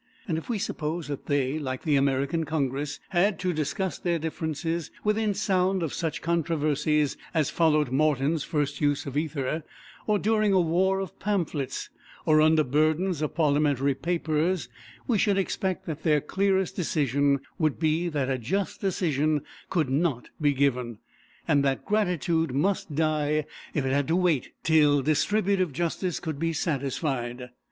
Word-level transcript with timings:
And 0.27 0.35
if 0.39 0.49
we 0.49 0.57
suppose 0.57 1.09
that 1.09 1.27
they, 1.27 1.59
like 1.59 1.83
the 1.83 1.95
American 1.95 2.43
Congress, 2.43 2.99
had 3.09 3.37
to 3.37 3.53
discuss 3.53 3.99
their 3.99 4.17
differences 4.17 4.89
within 5.03 5.35
sound 5.35 5.83
of 5.83 5.93
such 5.93 6.23
controversies 6.23 7.17
as 7.35 7.51
followed 7.51 7.91
Morton's 7.91 8.43
first 8.43 8.81
use 8.81 9.05
of 9.05 9.15
ether, 9.15 9.63
or 10.07 10.17
during 10.17 10.53
a 10.53 10.59
war 10.59 10.99
of 11.01 11.19
pamphlets, 11.19 11.91
or 12.25 12.41
under 12.41 12.63
burdens 12.63 13.21
of 13.21 13.35
parliamentary 13.35 13.93
papers, 13.93 14.69
we 15.05 15.19
should 15.19 15.37
expect 15.37 15.85
that 15.85 16.01
their 16.01 16.19
clearest 16.19 16.75
decision 16.75 17.39
would 17.59 17.77
be 17.79 18.09
that 18.09 18.27
a 18.27 18.39
just 18.39 18.81
decision 18.81 19.43
could 19.69 19.91
not 19.91 20.29
be 20.41 20.51
given, 20.55 20.97
and 21.47 21.63
that 21.63 21.85
gratitude 21.85 22.55
must 22.55 22.95
die 22.95 23.45
if 23.75 23.85
it 23.85 23.91
had 23.91 24.07
to 24.07 24.15
wait 24.15 24.51
till 24.63 25.03
distributive 25.03 25.71
justice 25.71 26.19
could 26.19 26.39
be 26.39 26.53
satisfied. 26.53 27.51